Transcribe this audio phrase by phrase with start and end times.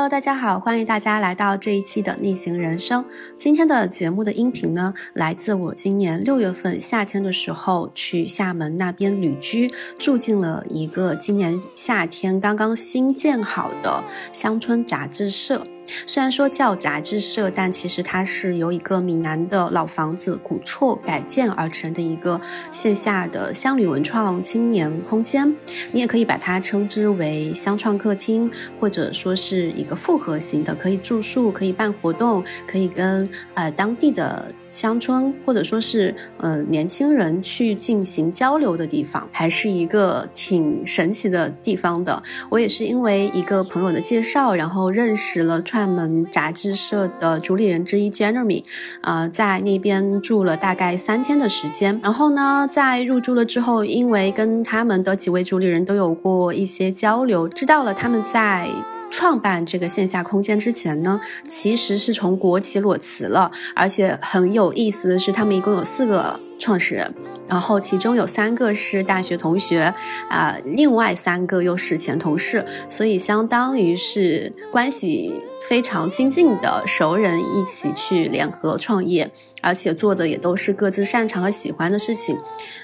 [0.00, 3.04] Hello，大家好，欢迎大家来到这一期的逆行人生。
[3.36, 14.02] 今天的节目的音频呢，来自我今年六月份夏天的时候去厦门那边旅居，住进了一个今年夏天刚刚新建好的
[14.32, 15.62] 乡村杂志社。
[16.06, 22.40] 虽然说叫杂志社，但其实它是由一个闽南的老房子古厝改建而成的一个
[22.70, 25.54] 线下的乡旅文创青年空间。
[25.92, 34.52] 你也可以把它称之为乡创客厅，或者说是一个复合型的，可以住宿、可以办活动、可以跟呃当地的。
[34.70, 42.22] 乡村或者说是呃年轻人去进行交流的地方，还是一个挺神奇的地方的。
[42.48, 48.64] 我也是因为一个朋友的介绍，然后认识了串门杂志社的主理人之一 Jeremy，
[49.02, 52.00] 呃，在那边住了大概三天的时间。
[52.02, 58.68] 然后呢，在入住了之后，因为跟他们的几位主理人都有过一些交流，知道了他们在。
[59.10, 67.12] 创办这个线下空间之前呢，其实是从国企裸辞了，而且很有意思的是，他们一共有四个创始人，
[67.46, 69.92] 然后其中有三个是大学同学，
[70.28, 75.34] 啊，另外三个又是前同事，所以相当于是关系。
[75.70, 79.30] 非常亲近的熟人一起去联合创业，
[79.62, 82.36] 而且做的也都是各自擅长和喜欢的事情。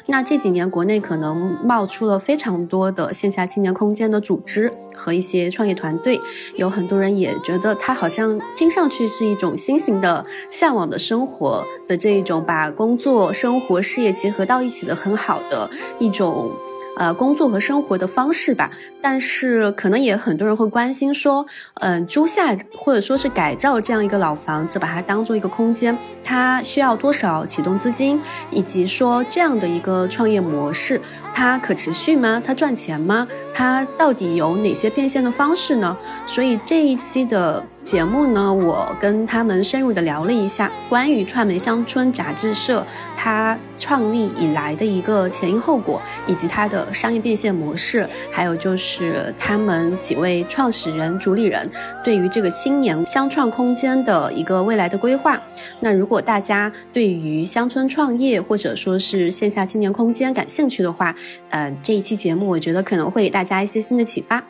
[0.06, 6.20] 那这几年国内可能冒出了非常多的线下青年空间的组织和一些创业团队，
[6.54, 16.52] 有很多人也觉得它好像听上去是一种新型的向往的生活的这一种把工作、生活、事业结合到一起的很好的一种。
[16.96, 18.70] 呃，工作和生活的方式吧，
[19.02, 31.00] 但是可能也很多人会关心说，嗯，租下或者说是改造这样一个老房子，把它当做一个空间，它需要多少启动资金，以及说这样的一个创业模式。
[31.36, 32.40] 它可持续吗？
[32.42, 33.28] 它赚钱吗？
[33.52, 35.94] 它到底有哪些变现的方式呢？
[36.26, 51.70] 所以这一期的节目呢，我跟他们深入的聊了一下关于串门乡村杂志社它创立以来的一个前因后果，以及它的商业变现模式，还有就是他们几位创始人、主理人
[52.02, 55.38] 对于这个青年乡创空间的一个未来的规划。
[55.80, 61.14] 那如果大家对于乡村创业或者说是线下青年空间感兴趣的话，
[61.50, 64.44] 呃，这一期节目我觉得可能会给大家一些新的启发。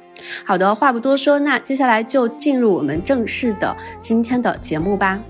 [0.45, 5.21] 好的，话不多说，那接下来就进入我们正式的今天的节目吧。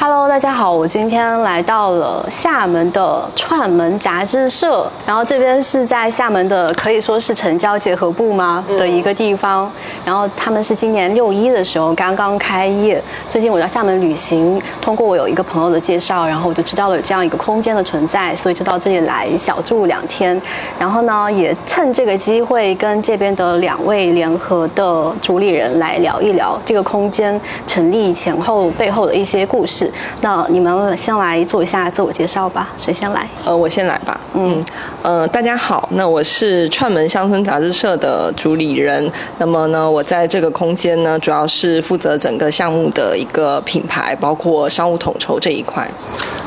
[0.00, 9.68] Hello，大家好，我今天来到了厦门的串门杂志社，然后这边是在厦门的可以说是城郊结合部吗的一个地方，
[10.04, 13.02] 然后他们是今年六一的时候刚刚开业。
[13.28, 20.40] 最近我在厦门旅行，通过我有一个朋友的介绍，然后我就知道了有这样一个空间的存在，所以就到这里来小住两天。
[20.78, 29.87] 然后呢，也趁这个机会跟这边的两位联合的主理人来聊一聊这个空间成立前后背后的一些故事。
[30.20, 33.28] 那你们先来做一下自我介绍吧，谁先来？
[33.44, 34.20] 呃，我先来吧。
[34.34, 34.64] 嗯，
[35.02, 39.10] 呃，大家好，那我是串门乡村杂志社的主理人。
[39.38, 45.88] 那么呢，我在这个空间呢，主要是负责整个项目的一个品牌，包括商务统筹这一块。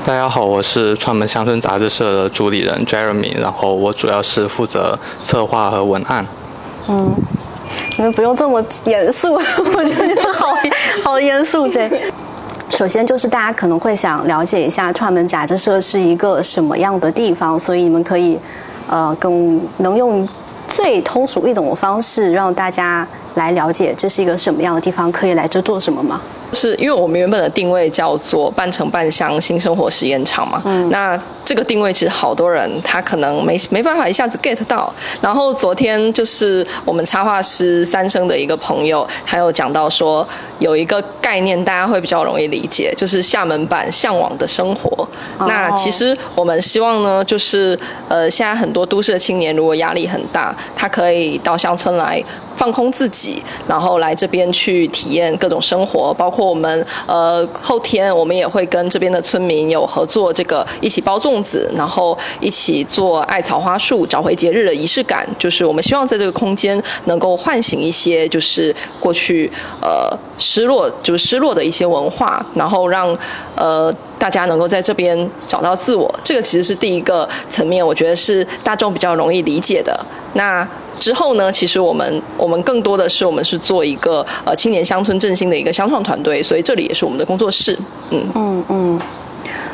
[0.05, 6.25] 大家好，我是串门乡村杂志社的主理人 Jeremy，然后我主要是负责策划和文案。
[6.87, 7.13] 嗯，
[7.97, 9.33] 你们不用这么严肃，
[9.75, 10.55] 我觉得好
[11.03, 11.89] 好严肃对。
[12.71, 18.39] 首先就是大家可能会想了解一下串门杂志社是一个什么样的地方，所以你们可以，
[18.87, 20.27] 呃，更能用
[20.67, 23.05] 最通俗易懂的方式让大家
[23.35, 26.21] 来了解这是一个什么样的地方，可以来这做什么吗？
[26.53, 34.93] 是因为我们原本的定位叫做半城半乡新生活实验场嘛，嗯，那这个定位其实好多人他可能没没办法一下子 get 到。
[35.21, 40.27] 然后昨天就是我们插画师三生的一个朋友，他有讲到说
[40.59, 45.07] 有一个概念大家会比较容易理解，就是厦门版向往的生活。
[45.47, 47.79] 那其实我们希望呢，就是
[48.09, 52.21] 呃现在很多都市的青年如果压力很大，他可以到乡村来
[52.55, 56.51] 放空自己，然后来这边去体验各种生活，包括。
[56.51, 65.25] 我们呃后天我们也会跟这边的村民有合作，这个一起包粽子，然后一起做艾草花束，找回节日的仪式感。
[65.39, 69.49] 就是我们希望在这个空间能够唤醒一些，就是过去
[69.81, 70.09] 呃
[70.41, 73.15] 失落，就是失落的一些文化，然后让
[73.55, 79.97] 呃大家能够在这边找到自我，这个其实是第一个层面，我觉得是大众比较容易理解的。
[80.33, 80.67] 那
[80.99, 87.77] 之后呢，其实我们我们更多的是我们是做一个呃青年乡村振兴的一个乡创团队，所以这里也是我们的工作室。
[88.09, 89.01] 嗯嗯嗯。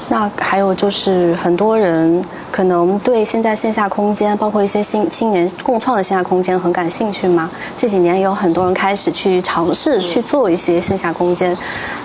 [0.09, 7.49] 那还有就是很多人可能对现在线下空间，包括一些新青年共创的线下空间很感兴趣吗？
[7.75, 11.55] 这几年也有很多人开始去尝试去做一些线下空间，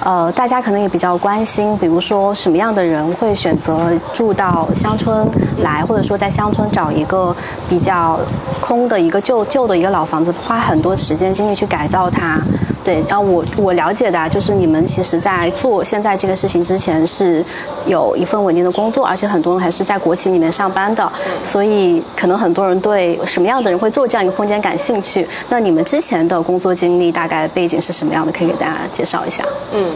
[0.02, 5.24] 呃，大家可能也比较关心，比如说什么样的人会选择住到乡村
[5.62, 7.34] 来，或者说在乡村找一个
[7.68, 8.18] 比较
[8.60, 12.40] 空的一个旧旧的一个老房子，花很多时间精力去改造它。
[12.84, 17.44] 对，然后我我了解的，就是你们其实，在做现在这个事情之前，是
[17.86, 21.10] 有一份稳定的工作，而且很多人还是在国企里面上班的，
[21.44, 25.26] 所以可能很多人对什么样的人会做这样一个空间感兴趣。
[25.48, 28.32] 那你们之前的工作经历大概背景是什么样的？
[28.32, 29.44] 可以给大家介绍一下。
[29.72, 29.90] 嗯，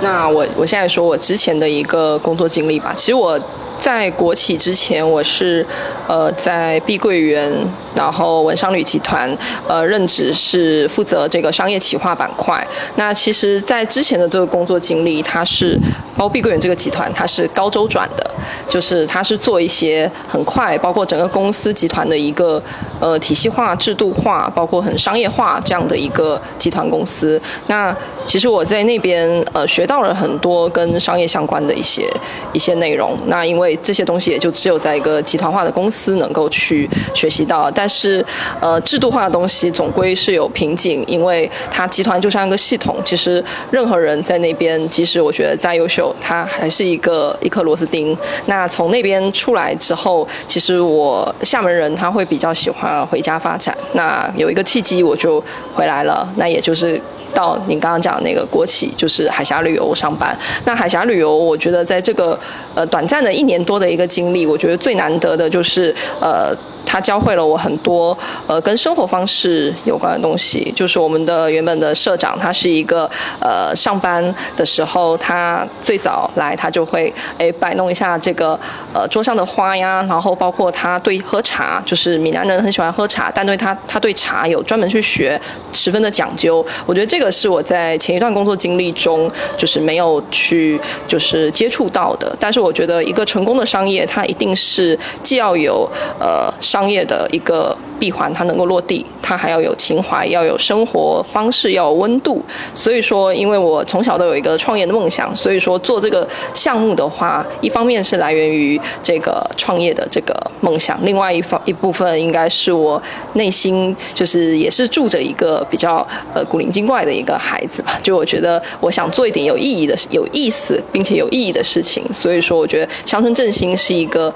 [0.00, 2.94] 那我我现在说我之前的一个工作经历吧。
[2.96, 3.38] 其实我。
[3.80, 5.66] 在国企之前，我是，
[6.06, 7.50] 呃，在碧桂园，
[7.94, 9.34] 然后文商旅集团，
[9.66, 12.64] 呃，任职是负责这个商业企划板块。
[12.96, 15.78] 那其实，在之前的这个工作经历，它是，
[16.20, 18.30] 包碧桂园这个集团，它是高周转的，
[18.68, 22.62] 就是它是做一些很快，包括整个公司集团的一个，
[23.00, 27.40] 呃，体系化、制度化，包括很商业化这样的一个集团公司。
[27.68, 27.96] 那
[28.26, 32.06] 其实我在那边，呃，学到了很多跟商业相关的一些
[32.52, 33.16] 一些内容。
[33.28, 38.22] 那因为这些东西也就只有在一个集团化的公司能够去学习到，但是，
[38.60, 48.16] 呃，制度化的东西总归是有瓶颈，因为它集团就像一个系统，其实任何人在那边，即使我觉得再优秀，他还是一个一颗螺丝钉。
[48.46, 55.42] 那从那边出来之后，其实我厦门人他会比较喜欢回家发展，那有一个契机我就
[55.74, 57.00] 回来了，那也就是。
[57.34, 60.36] 到您刚刚讲的那个国企，就是海峡旅游上班。
[60.64, 62.38] 那海峡旅游，我觉得在这个
[62.74, 66.54] 呃短暂的一年多的一个经历，我觉得最难得的就是呃。
[66.86, 68.16] 他教会了我很多
[68.48, 78.58] 呃跟生活方式有关的东西，就是我们的原本的社长，他是一个呃上班的时候，他最早来，他就会哎摆弄一下这个
[78.92, 85.40] 呃桌上的花呀，然后包括他对喝茶，就是闽南人很喜欢喝茶，但对他他对茶有专门去学，
[85.72, 86.64] 十分的讲究。
[86.86, 95.86] 我觉得这这个是我在前一段工作经历中就是没有去就是接触到的，但是我觉得一个成功的商业，它一定是既要有
[96.18, 102.42] 呃商业的一个闭环，它能够落地，它还要有情怀，要有生活方式，要有温度。
[102.74, 113.00] 所以说，因为我从小都有一个创业的梦想，所以说做这个项目的话，一方面是来源于这个创业的这个梦想，另外一方一部分应该是我
[113.34, 117.98] 内心就是也是住着一个比较呃古灵精怪的一个孩子吧。
[118.02, 124.32] 就我觉得我想做一点有意义的、有意思并且有意义的事情，所以说我觉得乡村振兴是一个。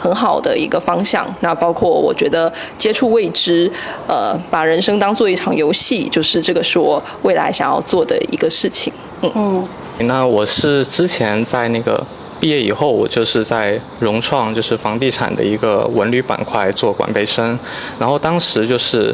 [0.00, 3.68] 很好的一个方向，那包括我觉得接触未知，
[4.06, 8.92] 呃，把人生当做一场游戏，就是这个是我未来想要做的一个事情。
[9.22, 9.68] 嗯嗯。
[10.06, 12.00] 那我是之前在那个
[12.38, 17.58] 毕业以后，我就是在融创，就是房地产的一个文旅板块做管培生，
[17.98, 19.12] 然后当时就是。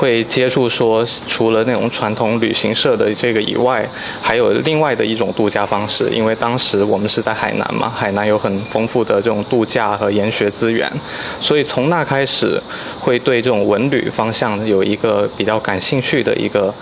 [0.00, 3.86] 会接触说，除了那种传统旅行社的这个以外，
[4.22, 6.08] 还有另外的一种度假方式。
[6.08, 10.90] 因为当时我们是在海南嘛，海南有很丰富的这种度假和研学资源，
[11.38, 12.58] 所以从那开始
[12.98, 16.72] 会对这种文旅方向有一个比较感兴趣的一个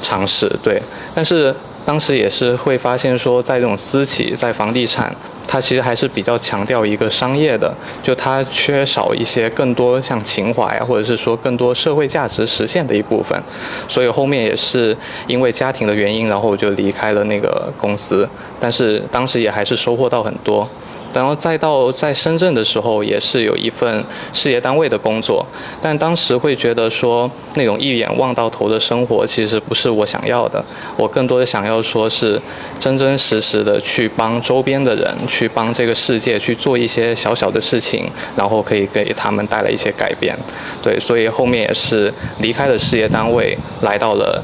[0.00, 0.50] 尝试。
[0.62, 0.80] 对，
[1.14, 5.14] 但是当时也是会发现说，在这种私企，在房地产。
[5.52, 7.70] 它其实还是比较强调一个商业的，
[8.02, 13.38] 就它缺少一些更多像情怀啊，或者是说更多社会价值实现的一部分，
[13.86, 18.26] 所以后面也是因为家庭的原因，然后我就离开了那个公司，
[18.58, 20.66] 但是当时也还是收获到很多。
[21.12, 25.44] 然后再到在深圳的时候，也是有一份事业单位的工作，
[25.80, 30.64] 但当时会觉得说那种一眼望到头的生活其实不是我想要的，
[30.96, 32.40] 我更多的想要说是
[32.78, 40.36] 真真实实的去帮周边的人，去帮这个世界去做一些小小的事情，然后可以给他们带来一些改变。
[40.82, 44.42] 对，所以后面也是离开了事业单位，来到了。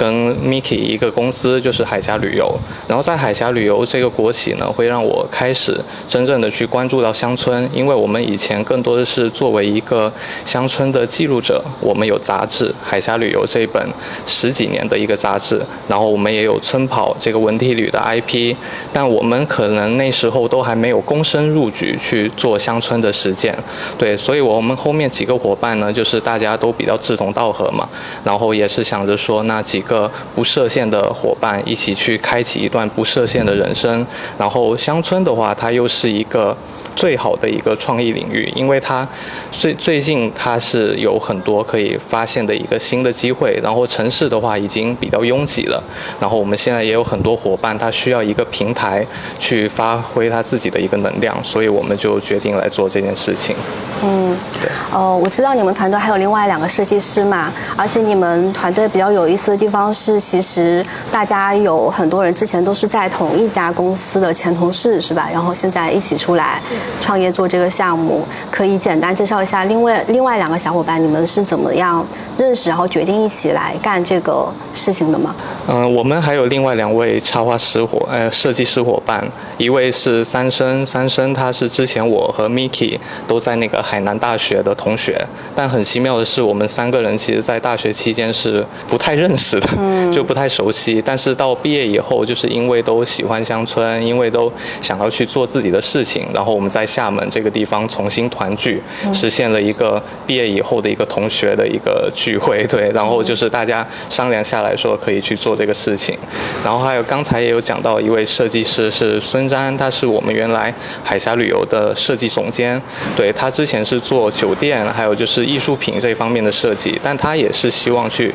[0.00, 2.50] 跟 Miki 一个公司就是海峡旅游，
[2.88, 5.78] 然后在海峡旅游这个国企呢，会让我开始
[6.08, 10.10] 真正的去关注到乡村，因为我们以前更多的是作为一个
[10.46, 13.86] 乡村的记录者，我们有杂志《海峡旅游》这本
[14.26, 18.56] 十几年的一个杂志，然后我们也有村跑这个文体旅的 IP，
[18.94, 23.54] 但我们可能那时候都还没有躬身入局去做乡村的实践，
[23.98, 27.86] 对，所以我们后面几个伙伴呢，就是大家都比较志同道合嘛，
[28.24, 29.84] 然后也是想着说那几。
[29.90, 34.06] 个不设限的伙伴，一起去开启一段不设限的人生。
[34.38, 36.56] 然后乡村的话，它又是一个。
[37.00, 39.08] 最好的一个创意领域，因为它
[39.50, 43.58] 最最近它是有很多可以发现的一个新的机会。
[43.62, 45.82] 然后城市的话已经比较拥挤了，
[46.20, 49.06] 然后我们现在也有很多伙伴，他需要一个平台
[49.38, 53.56] 去发挥他自己的一个能量，所以我们就决定来做这件事情。
[54.02, 54.70] 嗯，对。
[54.92, 65.30] 哦，我知道你们团队还有另外两个设计师嘛，而且你们团队比较有意思的地方是，其实大家有很多人之前都是在同一家公司的前同事，是吧？
[65.32, 66.60] 然后现在一起出来。
[67.00, 72.04] 创业做这个项目，可以简单介绍一下另外另外两个小伙伴，你们是怎么样
[72.38, 75.34] 认识，然后决定一起来干这个事情的吗？
[75.68, 79.24] 嗯，我们还有另外两位插画师伙，呃，设计师伙伴，
[79.58, 85.20] 一位是三生，三生他是之前我和 Miki 都在那个海南大学的同学，
[85.54, 89.68] 但很奇妙的是，我们三个人其实在大学期间是不太认识的，
[90.12, 98.80] 就不太熟悉，但是到毕业以后，就是因为都喜欢乡村，因为都想要去做自己的事情，然后我们在厦门这个地方重新团聚，
[99.12, 105.50] 实现了一个毕业以后的一个同学的一个聚会，对，然后就是大家商量下来说可以去做。
[105.50, 106.16] 做这个事情，
[106.62, 110.72] 然后还有刚才也有讲到一位设计师是孙瞻，他是我们原来
[111.02, 112.80] 海峡旅游的设计总监，
[113.16, 118.32] 对他之前是做酒店，还有就是艺术品这方面的设计，但他也是希望去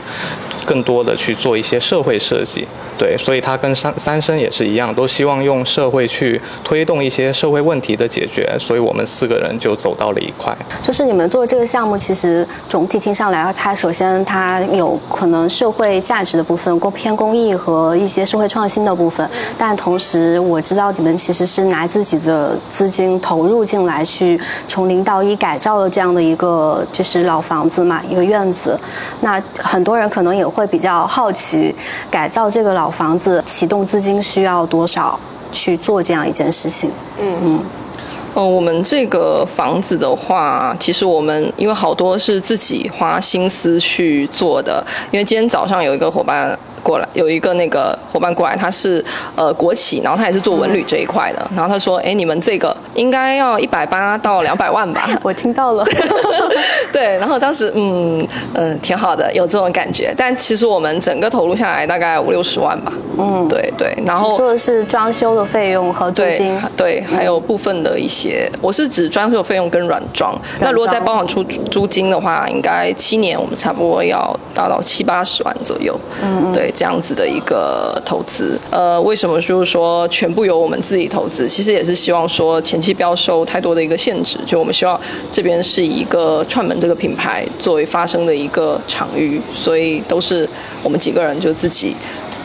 [0.66, 2.68] 更多的去做一些社会设计。
[2.98, 10.56] 对，所以他跟三三生也是一样，都希望用社会去推动一些社会问题的解决，所以我们四个人就走到了一块。
[10.82, 28.80] 就是你们做这个项目，其实总体听上来，它首先它有可能社会价值的部分，公偏公益和一些社会创新的部分，但同时我知道你们其实是拿自己的资金投入进来，去从零到一改造了这样的一个就是老房子嘛，一个院子。
[29.20, 31.76] 那很多人可能也会比较好奇，
[32.10, 32.86] 改造这个老。
[32.86, 35.20] 老房子启动资金需要多少
[35.52, 36.92] 去做这样一件事情？
[37.20, 37.60] 嗯嗯，
[38.36, 44.86] 哦，我们这个房子的话，其实我们因为好多是自己花心思去做的。
[45.10, 49.04] 因为今天早上有一个伙伴过来，有一个那个伙伴过来，他是
[49.36, 51.50] 呃国企，然后他也是做文旅这一块的。
[51.56, 55.84] 然后他说：“哎，你们这个应该要一百八到两百万吧？” 我听到了。
[56.94, 60.14] 对，然后当时嗯嗯挺好的，有这种感觉。
[60.16, 62.94] 但其实我们整个投入下来大概五六十万吧。
[63.18, 63.98] 嗯，对对。
[64.06, 70.40] 然后说的是装修的费用和租金，对，还有部分的一些，我是指装修费用跟软装。
[70.60, 76.00] 那如果再包含出租金的话，应该七年我们差不多要达到七八十万左右。
[76.22, 76.54] 嗯嗯。
[76.54, 78.60] 对，这样子的一个投资。
[78.70, 81.48] 呃，为什么就是说全部由我们自己投资？
[81.48, 85.00] 其实也是希望说前期不要受太多的一个限制，就我们希望
[85.32, 86.76] 这边是一个串门。
[86.76, 90.48] 这个品牌作为发生的一个场域，所以都是
[90.84, 91.96] 我们几个人就自己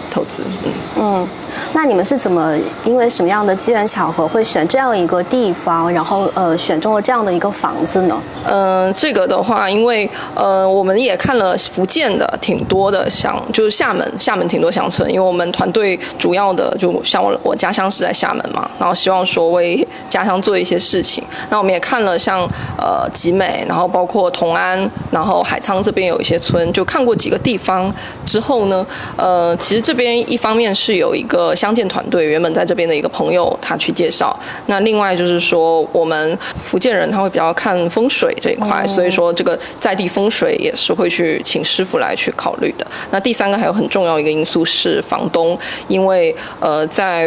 [0.09, 1.29] 投资，嗯嗯。
[1.73, 8.21] 那你们是怎么因为什么样的机缘巧合会选这样一个地方，然后呃选中了这样的一个房子呢？
[8.49, 21.23] 嗯，这个的话，因为呃我们也看了福建的挺多的乡，就是厦门，厦门挺多乡村，因为我们团队主要的就像我我家乡是在厦门嘛，然后希望说为家乡做一些事情。
[21.51, 22.43] 那我们也看了像
[22.77, 27.93] 呃集美，然后包括同安，然后海沧这边有一些村，就看过几个地方
[28.25, 31.40] 之后呢，呃其实这边一方面是有一个。
[31.41, 34.39] 呃，相见团队原本在这边的一个朋友，他去介绍。
[34.67, 42.87] 那另外就是说，我们福建人他会比较看风水这一块，所以说这个在地风水也是会去请师傅来去考虑的。
[43.11, 47.27] 那第三个还有很重要一个因素是房东，因为呃在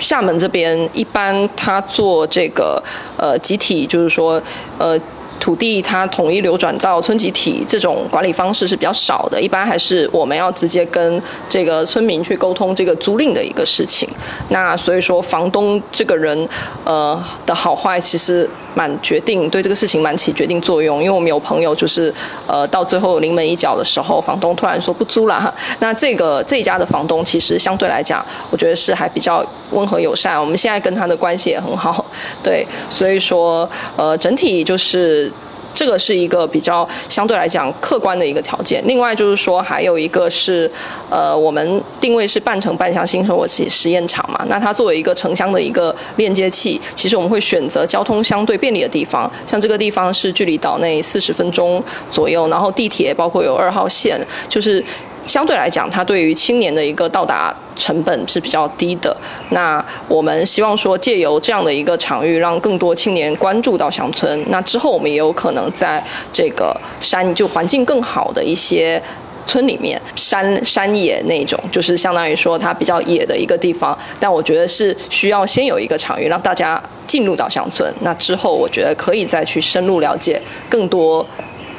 [0.00, 2.82] 厦门这边一般他做这个
[3.16, 4.42] 呃集体，就是说
[4.76, 4.98] 呃。
[5.42, 14.08] 土地它统一流转到村集体这种管理方式是比较少的，一般还是我们要直接跟这个村民去沟通这个租赁的一个事情。
[14.50, 16.48] 那所以说房东这个人，
[16.84, 21.02] 呃的好坏其实蛮决定对这个事情蛮起决定作用。
[21.02, 22.14] 因为我们有朋友就是，
[22.46, 25.52] 呃到最后临门一脚的时候，房东突然说不租了哈。
[25.80, 30.40] 那这个这家的房东其实相对来讲，我觉得是还比较温和友善。
[30.40, 32.04] 我们现在跟他的关系也很好，
[32.44, 35.31] 对，所以说呃整体就是。
[35.74, 38.82] 这个是一个比较相对来讲客观的一个条件。
[38.86, 40.70] 另外就是说，还有一个是，
[41.10, 44.44] 呃，我们定位是半城半乡新生活实实验场嘛。
[44.48, 54.82] 那它作为一个城乡的一个链接器，其实我们会选择交通相对便利的地方，像这个地方是距离岛内四十分钟左右，然后地铁包括有二号线，就是。
[55.26, 59.16] 相对来讲，它对于青年的一个到达成本是比较低的。
[59.50, 64.44] 那我们希望说，借由这样的一个场域，让更多青年关注到乡村。
[64.48, 66.02] 那之后，我们也有可能在
[66.32, 69.02] 这个山就环境更好的一些
[69.46, 73.96] 村里面山山野那种，就是相当于说它比较野的一个地方。
[74.20, 81.26] 但我觉得是需要先有一个场域让大家进入到乡村，那之后我觉得可以再去深入了解更多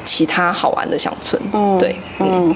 [0.04, 1.40] 其他好玩的乡村。
[1.52, 2.54] 嗯，对，嗯。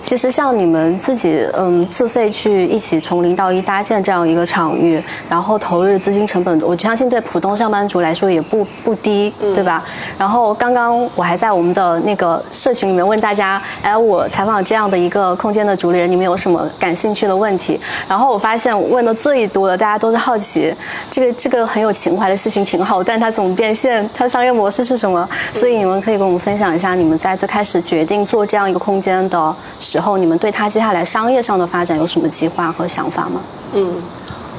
[0.00, 9.84] 其实像你们自己，嗯，自费去一起从零到一搭建这样一个场域，然后投入资金成本，我相信对普通上班族来说也不不低，对吧？
[10.16, 17.78] 然后刚刚我还在我们的那个社群里面问大家，哎，我采访这样的一个空间的主理人，你们有什么感兴趣的问题？
[18.08, 20.72] 然后我发现问的最多的，大家都是好奇，
[21.10, 24.08] 这个这个很有情怀的事情挺好，但它怎么变现？
[24.14, 25.28] 它的商业模式是什么？
[25.52, 29.54] 所以你们可以跟我们分享一下，一下你们在最开始决定做这样一个空间的。
[29.80, 33.40] 时候，你们对他接下来商业上的发展有什么计划和想法吗？
[33.74, 34.02] 嗯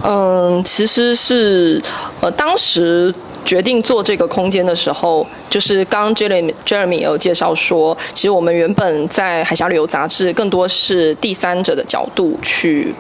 [0.04, 1.82] 嗯，其实是
[2.20, 3.14] 呃，当时
[3.46, 12.94] 决定做这个空间的时候，就是刚 Jeremy Jeremy 有介绍说，其实我们原本在海峡旅游杂志更多是第三者的角度去。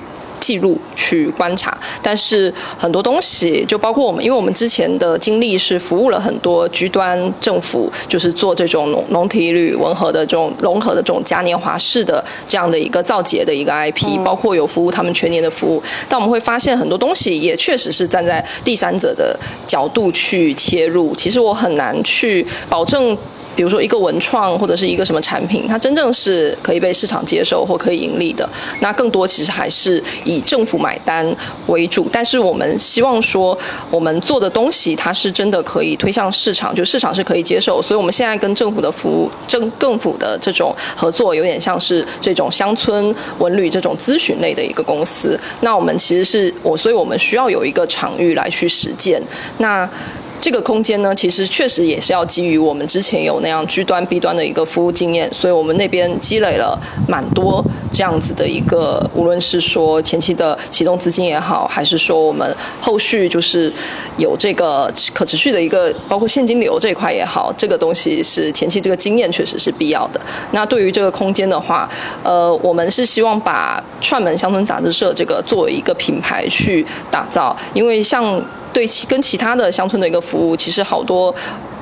[0.50, 23.15] 记录去观察，但是很多东西就包括我们，因为我们之前的经历是服务了很多居端政府，就是做这种农农体旅文和的这种融合的这种嘉年华式的这样的一个造节的一个 IP，包括有服务他们全年的服务，但我们会发现很多东西也确实是站在第三者的角度去切入，其实我很难去保证。
[23.56, 28.48] 比如说一个文创或者是一个什么产品，它真正是可以被市场接受或可以盈利的，
[28.79, 31.25] 那更多其实还是以政府买单
[31.68, 32.08] 为主。
[32.12, 33.58] 但是我们希望说，
[33.91, 37.82] 我们做的东西它是真的可以推向市场，就市场是可以接受。
[37.82, 45.39] 所以我们现在跟政府的服务、政政府的这种合作，有点像是这种乡村文旅这种咨询类的一个公司。
[45.62, 49.22] 那我们其实是我，所以我们需要有一个场域来去实践。
[49.58, 49.89] 那
[50.39, 63.72] 这个空间呢，其实确实也是要基于我们之前有那样居端 B 端的一个服务经验，所以我们那边积累了蛮多这样子的一个，无论是说前期的启动资金也好，还是说我们后续就是
[64.17, 70.22] 有这个可持续的一个，包括现金流这一块也好，这个东西是前期这个经验确实是必要的。
[70.51, 71.89] 那对于这个空间的话，
[72.24, 78.42] 呃，我们是希望把串门乡村杂志社这个作为一个品牌去打造，因为像。
[78.72, 81.34] 对其跟其他的乡村的一个服务，其实好多，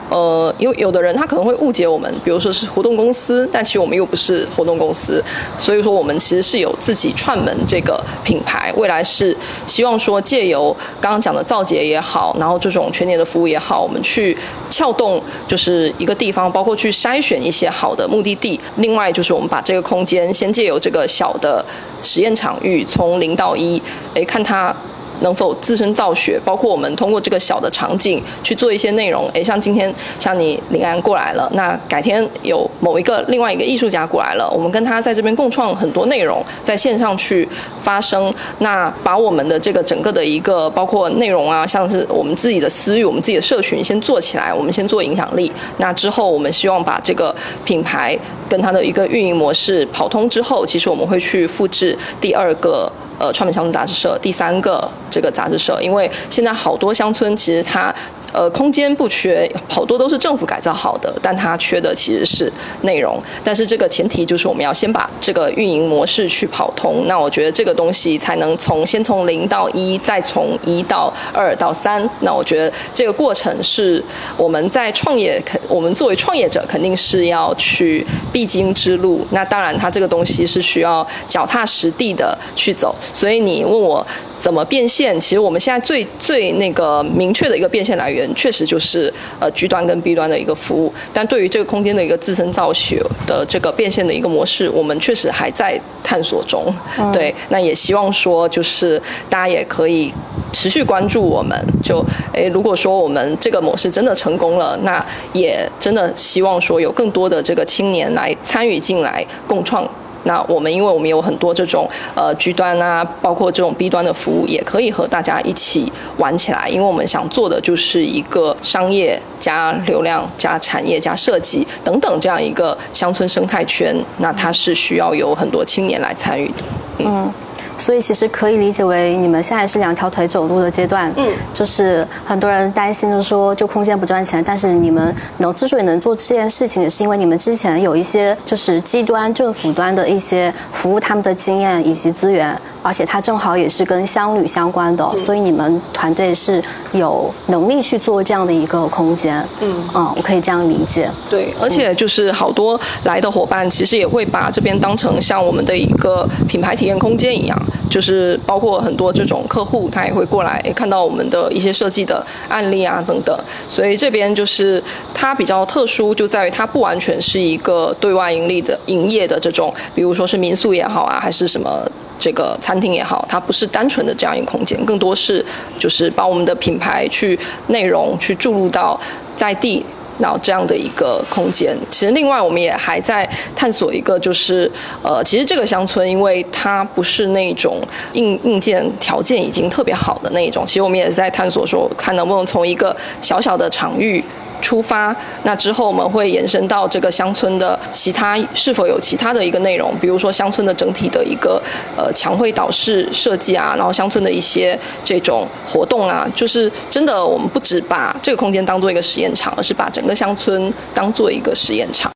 [0.10, 5.22] 呃，因为有的人他可能会误解我们，比如说是活动公司，但其实我们又不是活动公司，
[5.58, 14.36] 所以说我们其实是有自己串门这个品牌，未来是希望说借由刚刚讲的造节也好，然后这种全年的服务也好，我们去
[14.70, 21.64] 撬动就是一个地方，包括去筛选一些好的目的地，另外就是我们把这个空间先借由这个小的
[22.02, 23.82] 实验场域，从零到一，
[24.16, 24.74] 哎，看它。
[25.22, 26.40] 能否自身造血？
[26.46, 29.30] 包括我们通过这个小的场景去做一些内容。
[29.34, 37.48] 诶，像今天像你林安过来了，那改天有某一个另外一个艺术家过来了，我们跟他在这边共创很多内容，在线上去
[37.82, 38.34] 发声。
[38.60, 45.52] 那把我们的这个整个的一个包括内容啊，像是我们自己的私域、我们自己的社群先做起来，我们先做影响力。
[45.78, 48.18] 那之后我们希望把这个品牌
[48.50, 52.92] 跟它的一个运营模式跑通之后，其实我们会去复制第二个。
[53.20, 57.94] 呃，川本乡村杂志社第三个这个杂志社，因为现在好多乡村其实它。
[58.38, 63.20] 呃，空间不缺，好多都是政府改造好的，但它缺的其实是内容。
[63.44, 67.08] 但是这个前提就是我们要先把这个运营模式去跑通。
[67.08, 72.08] 那我觉得这个东西才能从先从零到一，再从一到二到三。
[72.20, 74.04] 那我觉得这个过程是
[74.38, 79.26] 我们在创业，肯我们作为创业者肯定是要去必经之路。
[79.32, 82.96] 那当然，它这个东西是需要脚踏实地的去走。
[83.12, 84.06] 所以你问我。
[84.40, 85.20] 怎么变现？
[85.20, 90.94] 其实我们现在最最那个明确的一个变现来源，确实就是呃 G 端跟 B 端的一个服务。
[91.14, 96.74] 但对于这个空间的一个自身造血的这个变现的一个模式，我们确实还在探索中。
[97.12, 100.14] 对，那也希望说，就是大家也可以
[100.54, 101.58] 持续关注我们。
[101.84, 109.90] 就诶，如果说我们这个模式真的成功了，那也真的希望说有更多的这个青年来参与进来共创。
[110.28, 116.70] 那我们因为我们有很多这种呃 G 端啊，包括这种 B 端的服务，也可以和大家一起玩起来。
[116.70, 123.96] 因为我们想做的就是一个商业加流量加产业加设计等等这样一个乡村生态圈。
[124.18, 126.64] 那它是需要有很多青年来参与的。
[127.00, 127.32] 嗯。
[127.78, 131.12] 所以其实可以理解为你们现在是两条腿走路的阶段。
[131.16, 142.58] 嗯，就是很多人担心，就是说就空间不赚钱，但是你们能之所以能做这件事情，也是因为你们之前有一些就是基端政府端的一些服务他们的经验以及资源。
[142.84, 146.64] 而且它正好也是跟乡旅相关的，所以你们团队是
[146.94, 149.38] 有能力去做这样的一个空间。
[149.60, 151.10] 嗯，嗯，我可以这样理解。
[151.30, 163.38] 对，而且就是好多来的伙伴，其实也会把这边当成像我们的一个品牌体验空间一样，就是包括很多这种客户，他也会过来看到我们的一些设计的案例啊等等。
[163.70, 164.82] 所以这边就是
[165.14, 171.90] 它比较特殊，就在于它不完全是一个对外盈利的营业的这种，比如说是民宿也好啊，还是什么。
[172.20, 175.46] 这个餐厅也好，它不是单纯的这样一个空间，更多是
[175.78, 179.00] 就是把我们的品牌去内容去注入到
[179.36, 179.86] 在地，
[180.20, 181.78] 然后这样的一个空间。
[181.90, 187.82] 其实另外我们也还在探索一个，就是呃，其实这个乡村因为它不是那种
[188.14, 194.24] 硬硬件条件已经特别好的那一种，其实我们也是在探索说，看能不能从一个小小的场域。
[194.62, 201.62] 出发，那之后我们会延伸到这个乡村的其他是否有其他的一个内容，比如说乡村的整体的一个
[201.96, 212.12] 呃墙绘导视设计啊，然后乡村的一些这种活动啊，就是真的我们不只把这个空间当做一个实验场，而是把整个乡村当做一个实验场。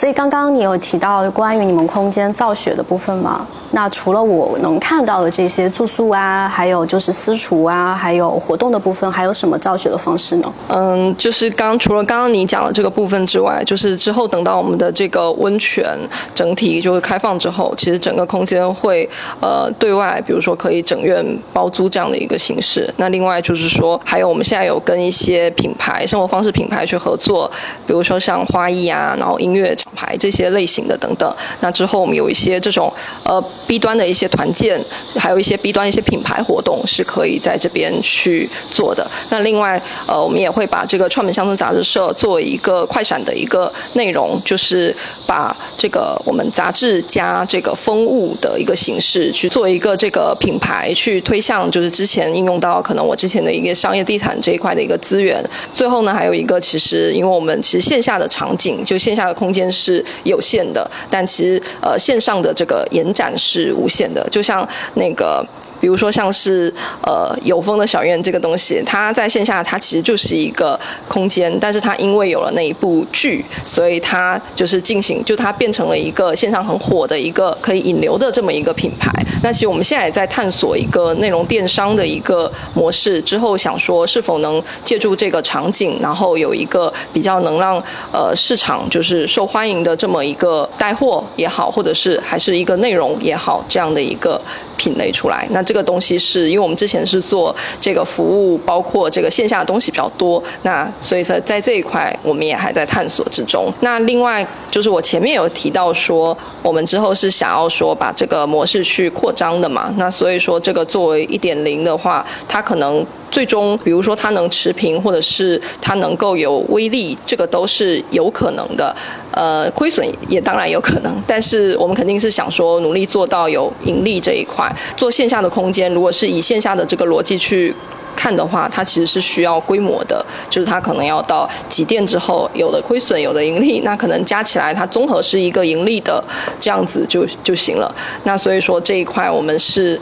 [0.00, 3.46] 所以刚刚你有提到关于你们空间造雪的部分吗？
[3.72, 10.50] 那除了我能看到的这些住宿啊，还有就是私厨啊，还有活动的部分，还有什么造雪的方式呢？
[10.68, 15.86] 嗯，就是刚除了刚刚你讲的这个部分之外，就是之后等到我们的这个温泉
[16.34, 19.06] 整体就是开放之后，其实整个空间会
[19.42, 22.90] 呃对外，比如说可以整院包租这样的一个形式。
[22.96, 27.50] 那另外就是说，还有我们现在有跟一些品牌生活方式品牌去合作，
[27.86, 29.76] 比如说像花艺啊，然后音乐。
[29.94, 32.92] 牌这些类型的等等，那之后我们有一些这种
[33.24, 34.80] 呃 B 端的一些团建，
[35.16, 39.06] 还有一些 B 端一些品牌活动是可以在这边去做的。
[39.30, 44.94] 那另外呃，我们也会把这个创美乡村杂志社作为一个快闪的一个内容，就是
[45.26, 55.42] 把这个我们杂志加这个风物的一个形式去做一个这个品牌去推向，就是之前应用到可能我之前的一个商业地产这一块的一个资源。
[55.72, 59.69] 最后呢，还有一个其实因为我们其实线下的场景就线下的空间。
[59.70, 65.46] 是有限的，但其实呃线上的这个延展是无限的，就像那个。
[65.80, 79.10] 比如说像是呃有风的小院这个东西，它在线下它其实就是一个空间，但是它因为有了那一部剧，所以它就是进行，就它变成了一个线上很火的一个可以引流的这么一个品牌。
[79.42, 94.40] 那其实我们现在也在探索一个内容电商的一个模式，之后想说是否能借助这个场景，然后有一个比较能让呃市场就是受欢迎的这么一个带货也好，或者是还是一个内容也好这样的一个。
[94.80, 103.70] 品类出来，那这个东西是因为我们之前是做这个服务，包括这个线下的东西比较多，那所以说在这一块我们也还在探索之中。
[103.80, 113.04] 那另外就是我前面有提到说，我们之后是想要说把这个模式去扩张的嘛，那所以说这个作为一点零的话，它可能。
[113.30, 118.94] 最终，比如说它能持平，或者是它能够有威力，这个都是有可能的。
[119.32, 124.68] 呃，亏损也当然有可能，但是我们肯定是想说努力做到有盈利这一块。
[124.96, 127.72] 做线下的空间，如果是以线下的这个逻辑去
[128.16, 136.22] 看的话，它其实是需要规模的，就是它可能要到几店之后，有的亏损，有的盈利，那可能加起来它综合是一个盈利的
[136.58, 137.94] 这样子就就行了。
[138.24, 139.98] 那所以说这一块我们是。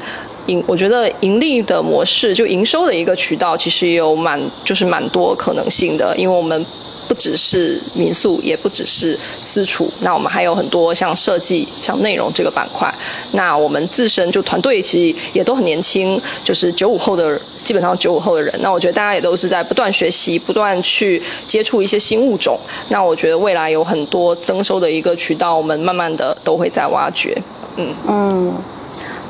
[0.48, 6.14] 盈，我觉得盈利的模式，就营收的一个渠道，其实也有蛮，就是蛮多可能性的。
[6.16, 6.66] 因为我们
[7.06, 12.92] 不只是民宿，也不只是私厨，那我们还有很多像设计、像内容这个板块。
[13.34, 18.52] 那我们自身就团队其实也都很年轻，就是九五后的，基本上九五后的人。
[18.62, 22.58] 那我觉得大家也都是在不断学习，不断去接触一些新物种。
[22.90, 27.36] 那我觉得未来有很多增收的一个渠道，我们慢慢的都会在挖掘。
[27.76, 28.54] 嗯嗯。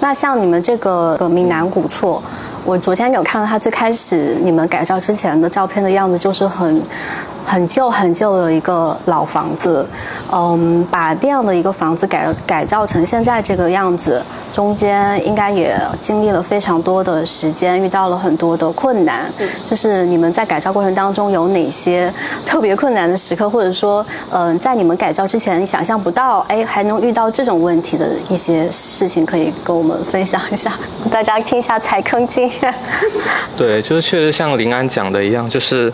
[0.00, 2.22] 那像你们这个闽南古厝，
[2.64, 6.80] 我昨天有看到它最开始你们改造之前的照片的样子，就是很
[7.48, 9.84] 很旧很旧的一个老房子。
[10.30, 14.22] 嗯，把这样的一个房子改改造成现在这个样子。
[14.52, 19.30] 中间应该也经历了非常多的时间，遇到了很多的困难。
[19.66, 22.12] 就是你们在改造过程当中有哪些
[22.44, 30.72] 特别困难的时刻，或者说，嗯，在你们改造之前想象不到，哎，还能遇到这种问题的一些事情，可以跟我们分享一下，
[31.08, 32.74] 大家听一下踩坑经验。
[33.56, 35.92] 对，就是确实像林安讲的一样，就是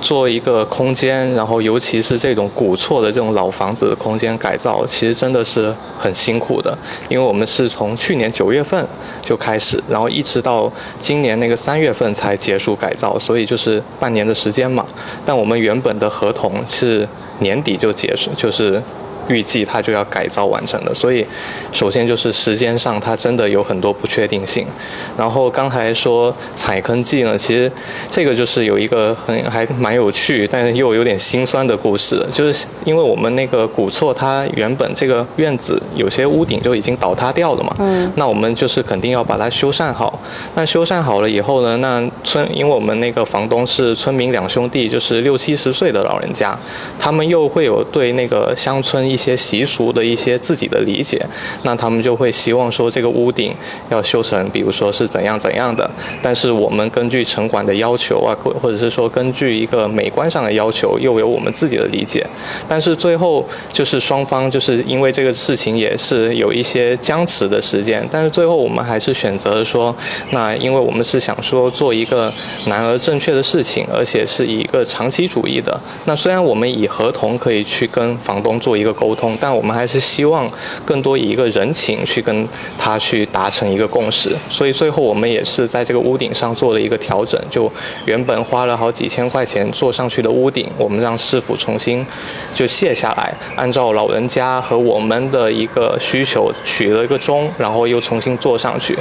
[0.00, 6.76] 做一个空间，然后尤其是这种古厝的这种老房子的空间改造，其实真的是很辛苦的，
[7.08, 8.86] 因为我们是从去年九月份
[9.24, 14.86] 就开始，然后一直到今年那个三月份才结束改造，所以就是半年的时间嘛。
[15.24, 17.08] 但我们原本的合同是
[17.40, 18.82] 年底就结束，就是。
[19.28, 21.24] 预计它就要改造完成的，所以
[21.72, 24.66] 首先就是时间上它真的有很多不确定性。
[25.16, 27.70] 然后刚才说踩坑记呢，其实
[28.10, 40.20] 这个就是有一个很还蛮有趣，但是又有点心酸的故事，就是因为我们那个古厝它原本这个院子有些屋顶就已经倒塌掉了嘛，嗯，那我们就是肯定要把它修缮好。
[40.54, 46.58] 那修缮好了以后呢，那村因为我们那个房东是村民两兄弟，就是六七十岁的老人家，
[46.98, 49.13] 他们又会有对那个乡村。
[49.14, 51.16] 一些习俗的一些自己的理解，
[51.62, 53.54] 那他们就会希望说这个屋顶
[53.88, 55.88] 要修成，比如说是怎样怎样的。
[56.20, 62.26] 但是我们根据城管的要求啊，或或者是说根据一个美观上的要求，又有我们自己的理解。
[62.68, 68.04] 但是最后就是双方就是因为这个事情也是有一些僵持的时间。
[68.10, 69.94] 但是最后我们还是选择说，
[70.32, 72.32] 那因为我们是想说做一个
[72.66, 75.80] 难而正确的事情，而且是以一个长期主义的。
[76.06, 78.92] 那虽然我们以合同可以去跟房东做一个。
[79.04, 80.50] 沟通，但我们还是希望
[80.86, 87.70] 更多以一个人情去跟他去达成一个共识，所以最后我们也是在这个屋顶上做了一个调整，就
[88.06, 92.04] 原本花了好几千块钱做上去的屋顶，我们让师傅重新
[92.54, 98.98] 就卸下来，按照老人家和我们的一个需求取了一个钟，然后又重新做上去。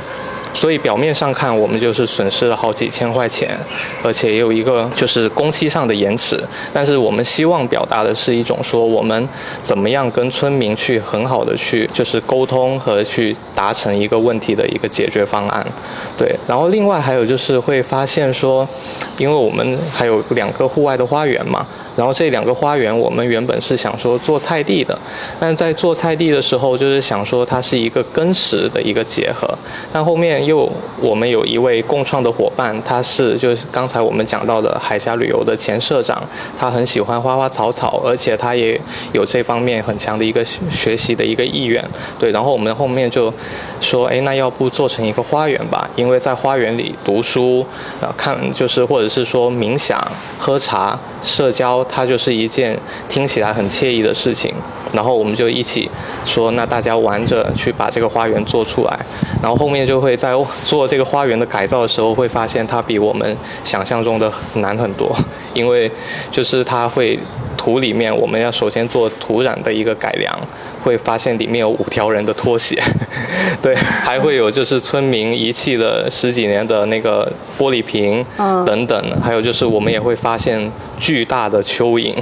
[0.53, 3.57] 所以表面上看，我们就是损失了好几千块钱，
[4.03, 6.41] 而且也有一个就是工期上的延迟。
[6.71, 9.27] 但是我们希望表达的是一种说，我们
[9.61, 15.65] 怎么样跟村民去很好的去就是沟通和去达成一个问题的一个解决方案。
[16.17, 18.67] 对，然后另外还有就是会发现说，
[19.17, 21.65] 因为我们还有两个户外的花园嘛。
[21.95, 24.97] 然后这两个花园，我们原本是想说做菜地的，
[25.39, 29.47] 但在做菜地的时候，就是想说它是一个跟食的一个结合。
[29.91, 36.21] 但后面又我们有一位共创的伙伴，他是就是刚才我们讲到的海峡旅游的前社长，
[36.57, 38.79] 他很喜欢花花草草，而且他也
[39.11, 41.83] 有这方面很强的一个学习的一个意愿。
[42.19, 43.31] 对，然后我们后面就
[43.79, 45.89] 说，哎，那要不做成一个花园吧？
[45.95, 47.65] 因为在花园里读书，
[48.01, 49.99] 啊，看就是或者是说冥想、
[50.39, 51.83] 喝茶、社交。
[51.85, 54.53] 它就是一件听起来很惬意的事情，
[54.93, 55.89] 然后我们就一起
[56.25, 58.99] 说，那大家玩着去把这个花园做出来，
[59.41, 60.33] 然后后面就会在
[60.63, 65.15] 做这个花园的改造的时候，会发现它比我们想象中的难很多，
[65.53, 65.89] 因为
[66.31, 67.17] 就是它会
[67.63, 70.37] 土里面我们要首先做土壤的一个改良，
[70.83, 72.77] 会发现里面有五条人的拖鞋，
[73.63, 78.25] 对，还会有就是村民遗弃了十几年的那个玻璃瓶
[78.65, 80.69] 等等，还有就是我们也会发现。
[80.99, 82.15] 巨大的蚯蚓。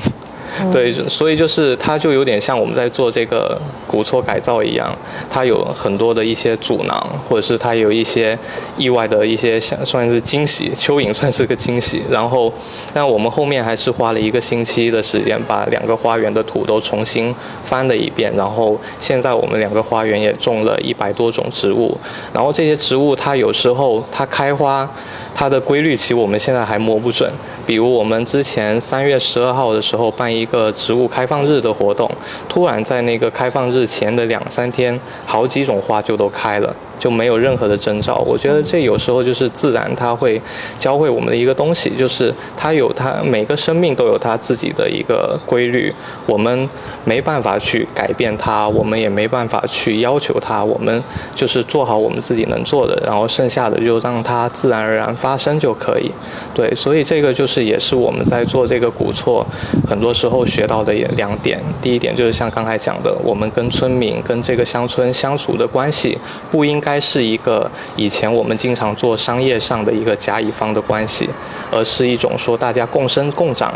[0.71, 4.93] 对，所以就是它就有点像我们在做这个古厝改造一样，
[5.29, 8.37] 它有很多的一些阻挠，或者是它有一些
[8.77, 12.03] 意外的一些像算是惊喜，蚯蚓算是个惊喜。
[12.09, 12.51] 然后，
[12.93, 17.33] 但我们后面还是花了一个星期的时间，把两个花园的土都重新
[17.63, 18.31] 翻了一遍。
[18.35, 21.97] 然后现在我们两个花园也种了一百多种植物。
[22.33, 24.89] 然后这些植物它有时候它开花，
[25.33, 27.31] 它的规律其实我们现在还摸不准。
[27.65, 32.09] 比如我们之前三月十二号的时候办一个植物开放日的活动，
[32.47, 36.75] 突然在那个开放日前的两三天，好几种花就都开了。
[37.01, 40.39] 就没有任何的征兆，我觉得这有时候就是自然，它会
[40.77, 45.91] 教会我们的一个东西，就是它有它每个生命都有它自己的一个规律，
[46.27, 46.69] 我们
[47.03, 56.11] 没办法去改变它，我们也没办法去要求它，我们就是做好我们自己能做的，然后剩下的就让它自然而然发生就可以。
[56.53, 59.43] 对，所以这个就是也是我们在做这个古厝，
[59.89, 66.15] 很多时候学到的也两点，第一点就是像刚才讲的，我们跟村民跟这个乡村相处的关系
[66.51, 66.90] 不应该。
[66.91, 71.29] 该是一个以前我们经常做商业上的一个甲乙方的关系，
[71.71, 73.73] 而是一种说大家共生共长、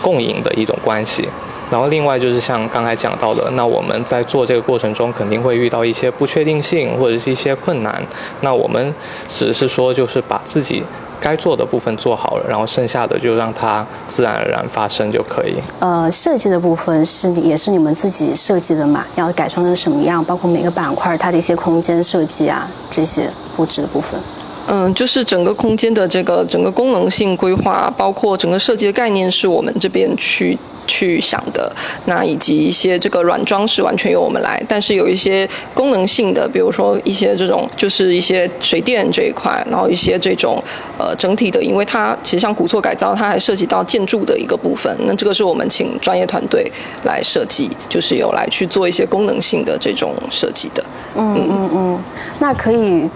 [0.00, 1.28] 共赢的一种关系。
[1.70, 8.02] 然后另外就是像刚才讲到的，那我们在做这个过程中肯定会遇到一些不确定性或者是一些困难，
[8.40, 8.94] 那我们
[9.28, 10.82] 只是说就是把自己。
[11.24, 15.54] 该做的部分做好了，然后剩下的就让它自然而然发生就可以。
[15.78, 19.06] 呃，设计的部分是也是你们自己设计的嘛？
[19.16, 20.22] 要改装成什么样？
[20.22, 23.22] 包括每个板块它的一些空间设计啊，这些
[23.56, 24.20] 布置的部分。
[24.66, 31.70] 嗯，就是整个空间的这个整个功能性规划，包括整个设计的概念，是我们这边去去想的。
[32.06, 40.62] 那以及一些这个软装是完全由我们来，但是有一些功能性的，比如说一些这种就是一些水电这一块，然后一些这种
[40.98, 44.94] 呃整体的，因为它其实像古厝改造，它还涉及到建筑的一个部分。
[45.06, 46.70] 那这个是我们请专业团队
[47.04, 50.84] 来设计，就是有来去做一些功能性的这种设计的。
[51.16, 51.98] 嗯嗯嗯，
[52.38, 53.08] 那可以。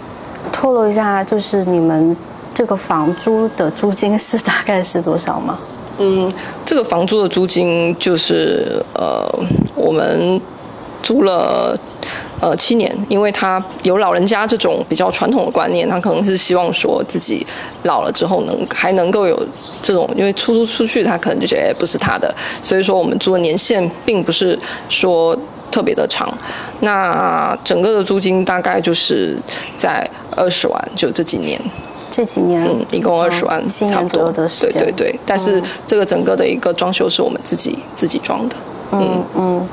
[0.50, 2.16] 透露一下，就是你们
[2.54, 5.58] 这个房租的租金是大概是多少吗？
[5.98, 6.32] 嗯，
[6.64, 9.28] 这个房租的租金就是呃，
[9.74, 10.40] 我们
[11.02, 11.78] 租了
[12.40, 17.46] 呃七年，因为他有老人家这种比较传统的观念，他可能是希望说自己
[17.82, 19.36] 老了之后能还能够有
[19.82, 24.58] 这种，因为出租出去他可能就觉得不是他的，所以说我们租的年限并不是
[24.88, 25.38] 说。
[25.70, 26.26] 特别的长，
[26.80, 29.36] 那整个的租金大概就是
[29.76, 30.02] 在
[30.34, 31.60] 二十万，就这几年，
[32.10, 35.20] 这几年，嗯，一共二十万，七年左右的时间，对对对。
[35.26, 38.56] 但是这个整个的一个装修是我们自己自己装的，
[38.92, 39.68] 嗯嗯。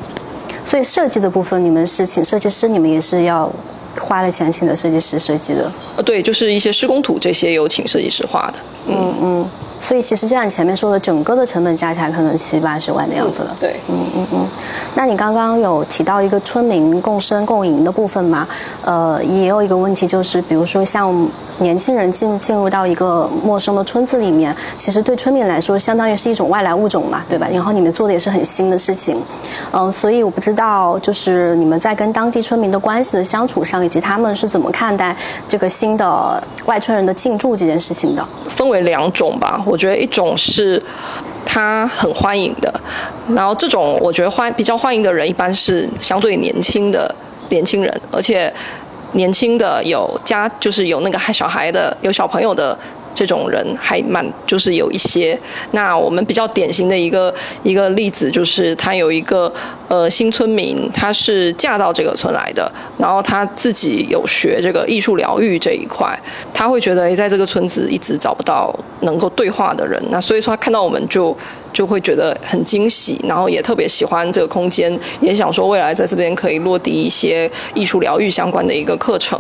[0.64, 3.52] 所以设计的部分，你们是请设计师，你们也是要
[4.00, 5.72] 花了钱请的设计师设计的？
[5.98, 9.50] 呃，对，就是一些施工图这些有请设计师画的，嗯嗯。
[9.86, 13.56] 所以其实就像你前面说的，整个的成本加起来可能七八十万的样子了。
[13.60, 14.48] 对，嗯嗯嗯。
[14.96, 18.48] 那你刚刚有提到一个村民共生共赢的部分嘛？
[18.84, 21.14] 呃，也有一个问题就是，比如说像
[21.60, 27.48] 年轻人进进入到一个陌生的村子里面，其实对村民来说，相当于是一种外来物种嘛，对吧？
[27.54, 29.22] 然后你们做的也是很新的事情，
[29.72, 35.16] 嗯，所以我不知道，就是你们在跟当地村民的关系的相处上，以及他们是怎么看待
[35.48, 38.26] 这个新的外村人的进驻这件事情的？
[38.48, 40.82] 分为两种吧，我我觉得一种是。
[41.48, 42.74] 他很欢迎的，
[43.34, 47.16] 然后这种我觉得欢比较欢迎的人，一般是相对年轻的
[47.50, 48.52] 年轻人，而且
[49.14, 52.78] 年轻的有家就是有那个小孩的有小朋友的。
[53.16, 55.40] 这种人还蛮就是有一些，
[55.72, 59.52] 那我们比较典型的一个一个例子就是，他有一个
[59.88, 66.16] 呃新村民，他是嫁到这个村来的，然后他自己有学这个艺术疗愈这一块，
[66.54, 71.36] 他会觉得诶，在这个村子一直找不到能够对话的人，那所以说他看到我们就。
[71.76, 79.38] 就会觉得很惊喜，然后也特别喜欢这个空间，也想说未来在这边可以落地一些艺术疗愈相关的一个课程。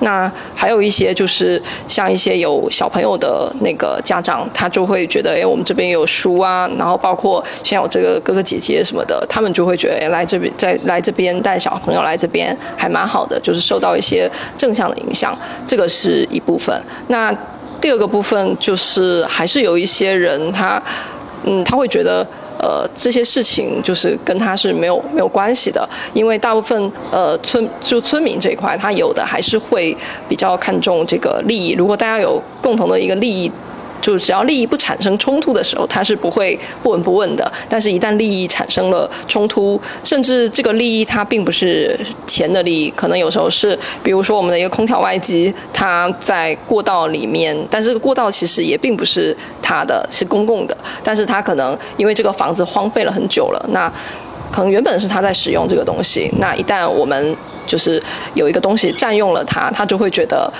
[0.00, 15.34] 那还有一些就是像一些有小朋友的那个家长，他就会觉得，哎，我们这边有书啊，然后包括像有这个哥哥姐姐什么的，他们就会觉得，哎，来这边在来这边带小朋友来这边还蛮好的，就是受到一些正向的影响，
[15.66, 16.78] 这个是一部分。
[17.06, 17.34] 那
[17.80, 20.82] 第二个部分就是还是有一些人他。
[21.44, 22.26] 嗯，他会觉得，
[22.58, 29.96] 呃，这些事情就是跟他是没有没有关系的，因为大部分呃村就村民这一块，他有的还是会
[30.28, 31.72] 比较看重这个利益。
[31.72, 33.50] 如果大家有共同的一个利益。
[34.00, 37.50] 就只要利益不产生冲突的时候，他是不会不闻不问的。
[37.68, 50.76] 但是，一旦利益产生了冲突，甚至这个利益它并不是钱的利益，可能有时候是，比如说我们的一个空调外机，它在过道里面，但是这个过道其实也并不是他的，是公共的。
[51.02, 53.92] 但是他可能因为这个房子荒废了很久了，那
[54.52, 58.02] 可能原本是他在使用这个东西，那一旦我们就是
[58.34, 60.50] 有一个东西占用了它，他就会觉得。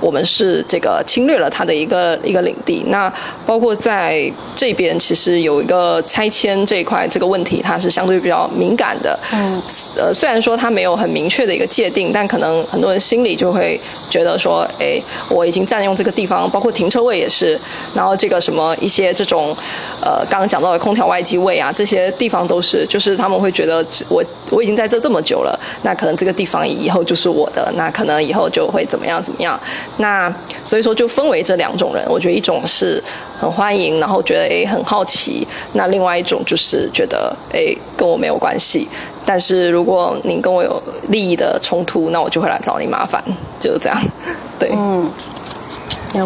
[0.00, 3.12] 我们是这个侵略了他的一个一个领地，那
[3.44, 9.18] 包括在这边，其实有一个拆迁这一块这个问题，它是相对比较敏感的。
[9.32, 9.62] 嗯，
[9.98, 13.78] 呃，虽然说它没有很明确的一个界定，但可能很多人心里就会
[14.10, 17.58] 觉得说，哎，我已经占用这个地方，包括停车位也是，
[17.94, 19.56] 然后这个什么一些这种，
[20.04, 29.58] 呃，刚刚讲到的空调外机位啊，这些地方都是，就是他们会觉得我我已经在这这么久了，那可能这个地方以后就是我的，那可能以后就会怎么样怎么样。
[29.98, 30.32] 那
[30.62, 33.02] 所以说就分为这两种人，我觉得一种是
[33.40, 38.86] 很欢迎，然后觉得诶很好奇；那另外一种就是觉得诶跟我没有关系，
[39.24, 43.22] 但是如果你跟我有利益的冲突，那我就会来找你麻烦，
[43.60, 43.98] 就是这样。
[44.60, 45.10] 对，嗯，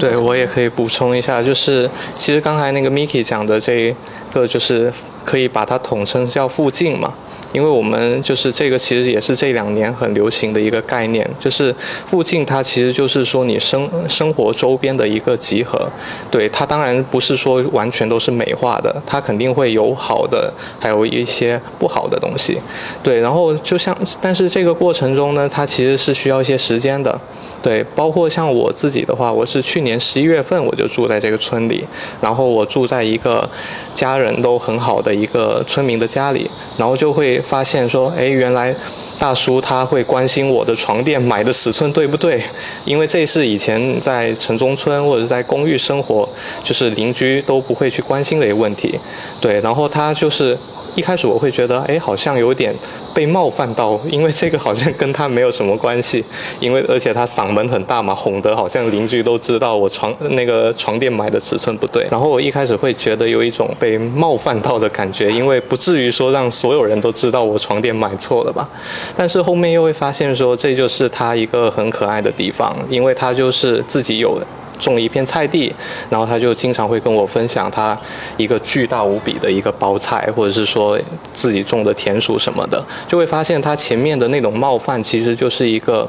[0.00, 3.94] 对我也可以补充一下，就是其实刚才那个 Miki 讲的这
[4.32, 4.92] 个，就是
[5.24, 7.12] 可以把它统称叫附近嘛。
[7.52, 11.74] 因为我们就是这个，其实也是这两年很流行的一个概念，就是
[12.08, 15.88] 附近它其实就是说你生生活周边的一个集合。
[16.30, 22.58] 对它当然不是说完全都是美化的，它肯定会有好的，还有一些不好的东西。
[23.02, 27.20] 对，然后就像但是这个过程中呢，它其实是需要一些时间的。
[27.62, 31.84] 对，包括像我自己的话，我是去年十一月份我就住在这个村里，
[32.20, 33.46] 然后我住在一个
[33.94, 38.74] 家人都很好的一个村民的家里，然后就会发现说，哎，原来
[39.18, 42.42] 大叔他会关心我的床垫买的尺寸对不对，
[42.86, 46.26] 因为这是以前在城中村或者在公寓生活，
[46.64, 48.98] 就是邻居都不会去关心的一个问题。
[49.38, 50.56] 对，然后他就是
[50.94, 52.74] 一开始我会觉得，哎，好像有点。
[53.20, 56.24] 被冒犯到，因为这个好像跟他没有什么关系，
[56.58, 62.06] 因为而且他嗓门很大嘛，哄得好像邻居都知道我床那个床垫买的尺寸不对。
[62.10, 68.66] 然后我一开始会觉得有一种被冒犯到的感觉，因为不至于说让所有人都知道我床垫买错了吧。
[69.14, 74.40] 但是后面又会发现说，这就是他一个很可爱的地方，因为他就是自己有。
[74.80, 75.72] 种了一片菜地，
[76.08, 77.96] 然后他就经常会跟我分享他
[78.36, 80.98] 一个巨大无比的一个包菜，或者是说
[81.32, 86.08] 自己种的田鼠什么的，就会发现他前面的那种冒犯其实就是一个。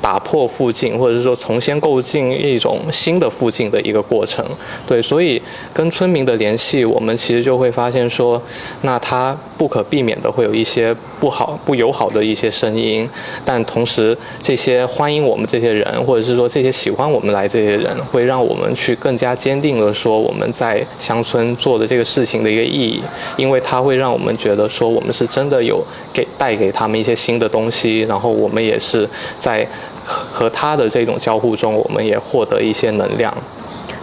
[0.00, 4.44] 打破附近，或者是说重新构建一种新的附近的一个过程，
[4.86, 5.40] 对，所以
[5.74, 8.40] 跟村民的联系，我们其实就会发现说，
[8.82, 13.08] 那他不可避免的会有一些不好、不友好的一些声音，
[13.44, 23.02] 但同时这些欢迎我们这些人，或者是说这些喜欢我们来这些人，会让我们去更加坚定的说我们在乡村做的这个事情的一个意义，
[23.36, 29.06] 因为它会让我们觉得说我们是真的有给带给他们一些新的东西，然后我们也是
[29.38, 29.68] 在。
[30.32, 33.32] 和他的这种交互中，我们也获得一些能量。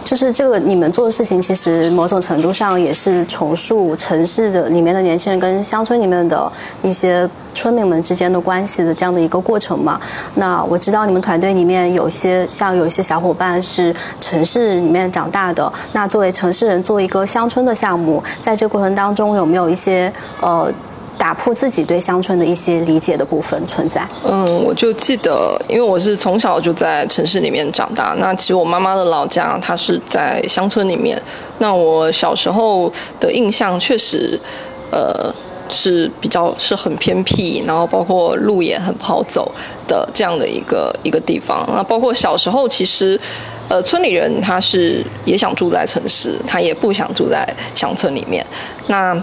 [0.04, 6.50] 就是这个你们做的事情，其实某种程度上也是重塑城市的里面的年轻人跟乡村里面的
[6.82, 10.00] 一些村民们之间的关系的这样的一个过程嘛。
[10.36, 20.72] 那我知道你们团队里面有些像有一些小伙伴是城市里面长大的，那作为城市人做一个乡村的项目，在这个过程当中有没有一些呃？
[21.18, 24.06] 打破自己对乡村的一些理解的部分存在。
[24.24, 28.14] 嗯，我就记得，因为我是从小就在城市里面长大。
[28.18, 31.20] 那其实我妈妈的老家，她是在乡村里面。
[31.58, 34.38] 那我小时候的印象确实，
[34.92, 35.34] 呃，
[35.68, 39.52] 是比较是很偏僻，然后包括路也很不好走
[39.88, 41.68] 的这样的一个一个地方。
[41.74, 43.20] 那包括小时候，其实，
[43.68, 47.44] 呃，村里人他是也想住在城市，他也不想住在
[47.74, 48.46] 乡村里面。
[48.86, 49.20] 那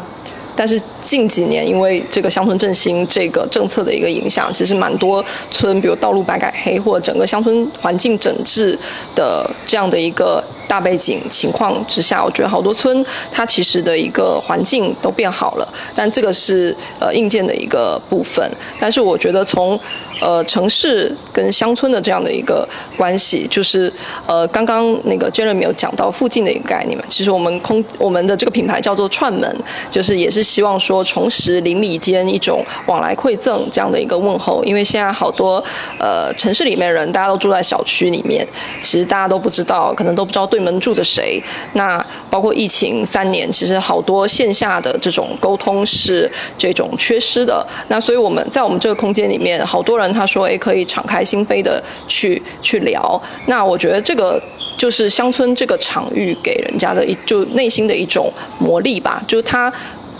[0.55, 8.77] 但是近几年，因为这个乡村振兴这个政策的一个影响，其实蛮多村，比如道路白改黑，或者整个乡村环境整治
[9.15, 15.73] 的这样的一个大背景情况之下，我觉得好多村它其实的一个环境都变好了。
[15.95, 18.49] 但这个是呃硬件的一个部分。
[18.79, 19.79] 但是我觉得从
[20.25, 22.67] 呃城市跟乡村的这样的一个
[22.97, 23.93] 关系，就是
[24.25, 29.55] 呃刚刚那个 Jeremy 有讲到附近的一个概念嘛，其实我们空我们的这个品牌叫做串门，
[29.91, 35.63] 就是也是希望说重拾邻里间一种往来馈赠这样的一个问候，因为现在好多
[35.99, 38.47] 呃城市里面人大家都住在小区里面，
[38.81, 41.39] 其实大家都不知道，可能都不知道对门住着谁。
[41.73, 47.63] 那包括疫情三年，其实好多线下的这种沟通是这种缺失的。
[47.89, 50.14] 那所以我们在我们这个空间里面，好多人。
[50.15, 53.21] 他说：“哎，可以敞开心扉的去去聊。
[53.47, 54.41] 那我觉得这个
[54.77, 59.71] 就是乡村这个场域给人家的一就内心的一种魔力吧，就是它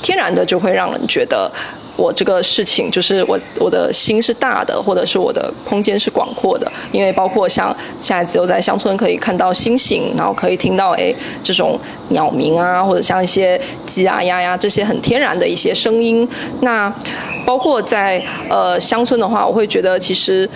[0.02, 1.50] 天然的就会让人觉得
[1.98, 6.72] 我这个事情就是我我的心是大的，或者是我的空间是广阔的。
[6.92, 11.80] 因为包括像现在只有在乡村可以看到星星，然后可以听到哎这种
[12.10, 16.28] 鸟鸣啊，或者像一些鸡啊鸭呀这些很天然的一些声音。
[16.62, 16.94] 那
[17.46, 20.50] 包括在呃乡村的话，我会觉得其实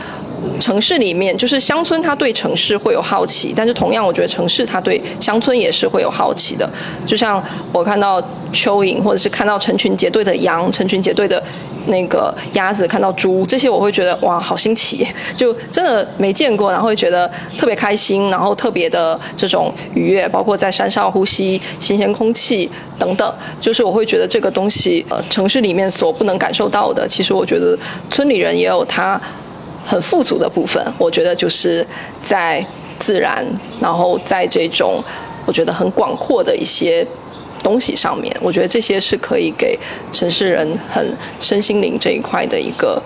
[0.60, 6.70] 城市里面就是乡村，它对城市会有好奇，但是同样，我觉得城市它对乡村也是会有好奇的。
[7.06, 8.22] 就像我看到
[8.54, 11.42] 蚯蚓，或者是看到成群结队的羊，成群结队的。
[11.86, 17.28] 那个鸭子看到猪，这些我会觉得哇，好新奇，就真的没见过，然后会觉得
[17.58, 22.70] 特别开心，然后特别的这种愉悦，包括在山上呼吸新鲜空气
[23.00, 27.76] 等等，就是我会觉得这个东西，呃，城市里面所不能感受到的，其实我觉得
[28.12, 29.20] 村里人也有他
[29.90, 30.82] 很富足的部分。
[30.98, 31.86] 我觉得就是
[32.24, 32.64] 在
[33.00, 33.44] 自然，
[33.82, 35.04] 然后在这种
[35.46, 37.06] 我觉得很广阔的一些。
[37.62, 39.78] 东西上面，我觉得这些是可以给
[40.14, 41.06] 城市人很
[41.42, 43.04] 身心灵这一块的一个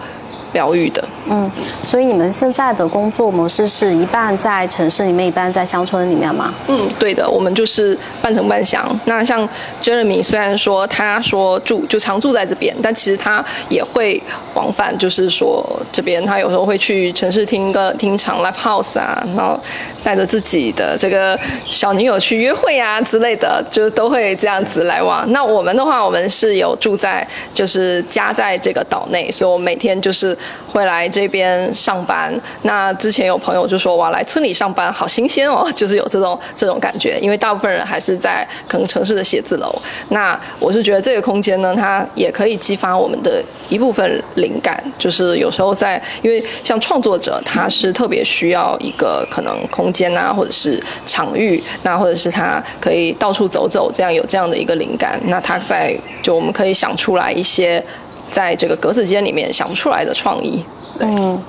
[0.54, 1.04] 疗愈的。
[1.30, 1.50] 嗯，
[1.84, 6.54] 所以你们现在的工作模式是一半在城市里面，一半在乡村里面吗？
[6.68, 8.84] 嗯，对的，我们就是半城半乡。
[9.06, 9.48] 那像
[9.82, 14.22] Jeremy 虽然说他说住就常住在这边，但其实他也会
[14.54, 19.60] 往返，就是说这边他有时候会去城市听个听场 live house 啊，然后。
[20.04, 25.24] 带着自己的这个小女友去约会啊之类的，就都会这样子来往。
[25.32, 32.34] 那我们的话，我们是有住在就是家在这个岛内，所以我每天就是会来这边上班。
[32.64, 39.72] 那之前有朋友就说哇，来村里上班好新鲜哦， 就是有这种这种感觉，因为大部分人还是在可能城市的写字楼。
[40.10, 57.84] 那我是觉得这个空间呢，它也可以激发我们的一部分灵感，就是有时候在因为像创作者，他是特别需要一个可能空间啊，或者是场域，那或者是他可以到处走走，这样有这样的一个灵感，那他在就我们可以想出来一些
[58.32, 60.64] 在这个格子间里面想不出来的创意。
[61.00, 61.42] 嗯，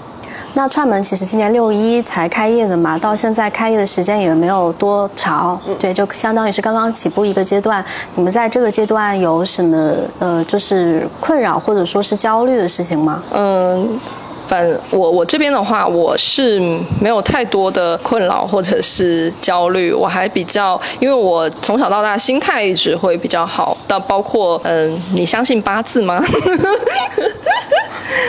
[0.55, 7.85] 那串门其实今年六一才开业的嘛，到现在开业的时间也没有多长，对，就相当于是刚刚起步一个阶段。
[8.15, 13.23] 你们在这个阶段有什么呃，就是困扰或者说是焦虑的事情吗？
[13.33, 14.01] 嗯。
[14.47, 16.61] 反我我这边的话，我是
[17.01, 26.23] 没有太多的困扰或者是焦虑，我还比较，因为我从小到大心态一直会比较好，到包括嗯，你相信八字吗？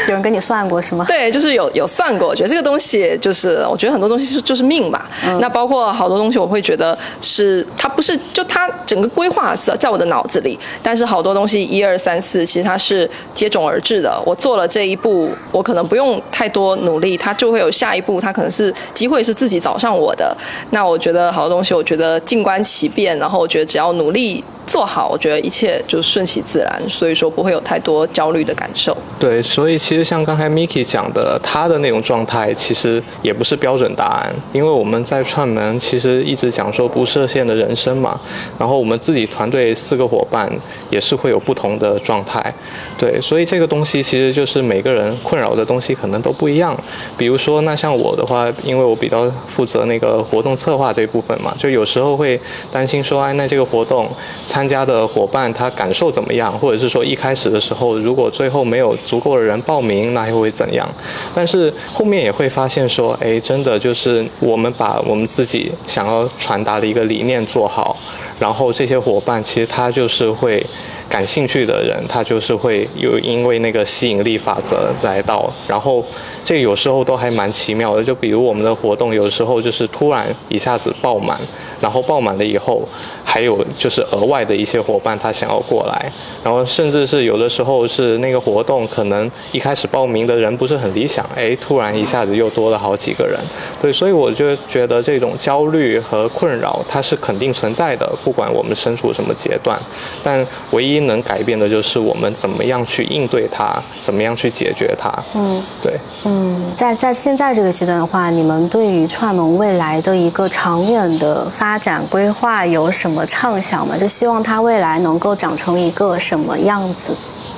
[0.08, 1.04] 有人跟你算过是吗？
[1.10, 2.28] 对，就是有有算过。
[2.28, 5.10] 我觉得这个东西就是，我觉得很多东西是就是命吧。
[5.40, 14.22] 那包括好多东西，我会觉得是它不是就它整个规划是在我的脑子里，但是好多东西一二三四，其实它是接踵而至的。
[14.26, 18.22] 我做了这一步，我可能不用用太多努力，他就会有下一步。
[18.22, 20.36] 他可能是机会是自己找上我的。
[20.72, 24.44] 那我觉得好多东西，我觉得静观其变，然后我觉得只要努力。
[24.66, 28.96] 做好，我觉得一切就顺其自然，所以说不会有太多焦虑的感受。
[29.20, 38.20] 对，所以其实像刚才 Miki 讲的，他的那种状态其实也不是标准答案，因为我们在串门其实一直讲说不设限的人生嘛，
[38.58, 40.52] 然后我们自己团队四个伙伴
[40.90, 42.54] 也是会有不同的状态。
[42.98, 46.76] 对，所以这个东西其实就是每个人困扰的东西可能都不一样。
[47.18, 52.40] 比如说，那像我的话，因为我比较负责那个活动策划这一部分嘛，就有时候会
[52.72, 54.10] 担心说，哎，那这个活动。
[54.56, 56.58] 参加的伙伴他感受怎么样？
[56.58, 60.88] 或者是说一开始的时候，如果最后没有足够的人报名，那又会怎样？
[61.34, 67.98] 但是后面也会发现说，哎，真的就是我们把我们自己想要传达的一个理念做好，
[68.40, 70.66] 然后这些伙伴其实他就是会
[71.10, 76.02] 感兴趣的人，他就是会有因为那个吸引力法则来到，然后
[76.46, 78.02] 这有时候都还蛮奇妙的。
[78.02, 81.38] 就比如我们的活动，有时候就是突然一下子爆满，
[81.82, 82.88] 然后爆满了以后。
[83.36, 86.10] 还有就是额外的一些伙伴，他想要过来，
[86.42, 93.38] 然后甚至是有的时候是那个活动可能一开始报名的人不是很理想，哎，突然一下子又多了好几个人，
[93.82, 99.78] 对，所以我就觉得这种焦虑和困扰它是肯定存在的，不管我们身处什么阶段，
[100.24, 105.14] 但唯一能改变的就是我们怎么样去应对它，怎么样去解决它。
[105.34, 105.92] 嗯，对，
[106.24, 113.25] 嗯，在在现在这个阶段的话，你们对于串门未来的一个长远的发展规划有什么？
[113.26, 117.16] 畅想嘛，就希望它未来能够长成一个什么样子、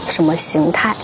[0.07, 0.95] 什么形态。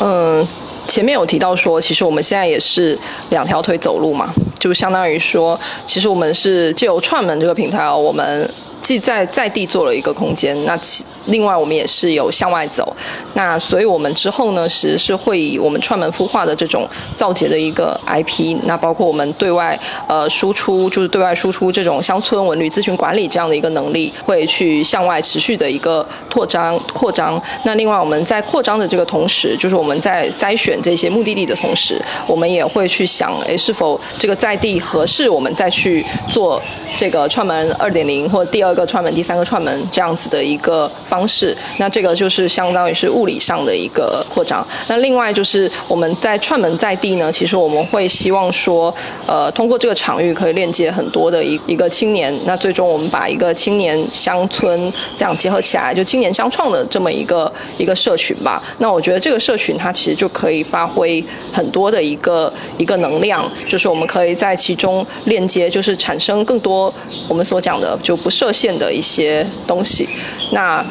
[0.00, 0.46] 嗯，
[0.86, 2.98] 前面有提到说，其实我们现在也是
[3.30, 8.52] 两条腿走路嘛，就相当于说，其实我们是借由串门这个平台哦，我们
[8.82, 11.04] 既在在地做了一个空间，那其。
[11.26, 12.94] 另外，我们也是有向外走，
[13.34, 27.42] 那所以我们之后呢，其实是会以我们串门孵化的这种造节的一个 IP，那包括我们对外呃输出，就是对外输出这种乡村文旅咨询管理这样的一个能力，会去向外持续的一个扩张扩张。
[27.64, 36.62] 那另外我们在扩张的这个同时，就是我们在筛选这些目的地的同时，我们也会去想，诶，是否这个在地合适，我们再去做
[36.94, 40.88] 这个串门二点零或第二个串门、第三个串门这样子的一个。
[41.16, 44.66] 方式，那这个就是相当于是物理上的一个扩张。
[44.86, 48.94] 那另外就是我们在串门在地呢，其实我们会希望说，
[49.26, 52.34] 呃，通过这个场域可以链接很多的一一个青年。
[52.44, 58.62] 那最终我们把一个青年乡村这样结合起来，就青年相创的这么一个一个社群吧。
[58.78, 66.92] 那我觉得这个社群它其实就可以发挥很多的一个一个能量，就是我们可以在其中链接，就是产生更多
[67.26, 70.06] 我们所讲的就不设限的一些东西。
[70.52, 70.84] 那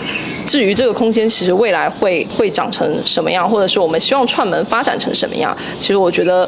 [0.46, 6.48] 至于这个空间，其实未来会会长成什么样，或者是我们希望串门发展成什么样，其实我觉得，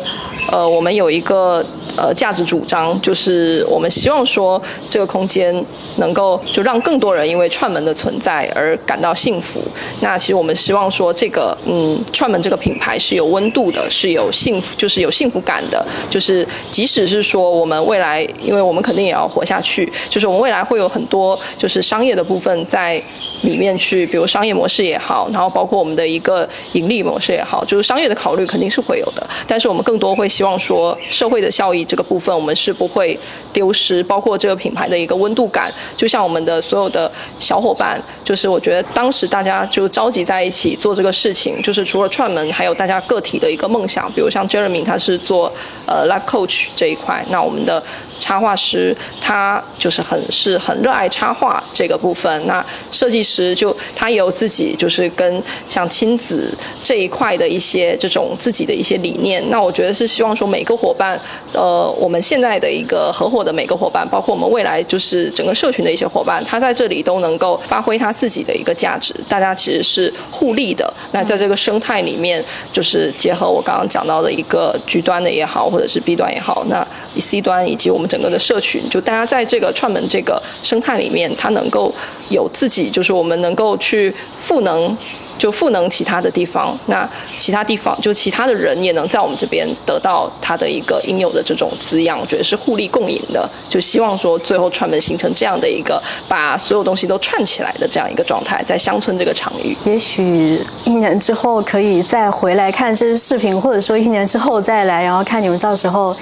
[0.52, 1.66] 呃，我们有一个
[1.98, 5.66] 呃价值主张，就是我们希望说这个空间
[5.98, 9.60] 能够就让更多人因为串门的存在而感到幸福。
[10.02, 15.84] 那其实我们希望说这个嗯串门这个品牌是有温度的，是有幸福，就是有幸福感的。
[16.08, 23.02] 就是即使是说我们未来，因为我们肯定也要活下去，就是我们未来会有很多就是商业的部分在
[23.42, 29.28] 里面去，比如商业模式也好，然后包括我们的一个盈利模式也好，就是商业的考虑肯定是会有的。
[29.48, 33.18] 但是我们更多会希望说社会的效益这个部分，我们是不会
[33.52, 35.74] 丢失，包括这个品牌的一个温度感。
[35.96, 44.12] 就像我们的所有的小伙伴，就是我觉得当时大家就召集在一起做这个事情，就是除了串门，还有大家个体的一个梦想。
[44.14, 45.52] 比如像 Jeremy，他是做
[45.86, 47.82] 呃 life coach 这一块，那我们的。
[48.20, 56.54] 插画师他就是很是很热爱插画这个部分，那设计师就他也有自己就是跟像亲子
[56.84, 59.44] 这一块的一些这种自己的一些理念。
[59.50, 61.20] 那我觉得是希望说每个伙伴，
[61.54, 70.92] 呃，我们现在的一个合伙的每个伙伴，包括我们未来就是整个社群的一些伙伴，他在这里都能够发挥他自己的一个价值，大家其实是互利的。
[71.12, 76.86] 那在这个生态里面，就是结合我刚刚讲到的一个 G 端的也好，或者是 B 端也好，那
[77.20, 78.08] C 端以及我们。
[78.08, 81.94] 整个的社群，就大家在这个串门这个生态里面，它能够
[82.30, 84.98] 有自己，就是我们能够去赋能，
[85.38, 86.80] 就赋能其他的地方。
[86.86, 87.06] 那
[87.38, 93.46] 其他地方，就其他的人也能在我们这边得到他的一个应有的这种滋养，我觉得是互利共赢的。
[93.68, 99.76] 就希望说，最后串门形成这样的一个，把所有东西都串起来的这样一个状态，在乡村这个场域。
[99.84, 106.16] 也许一年之后可以再回来看这些视频，或者说一年之后再来，然后看你们到时候。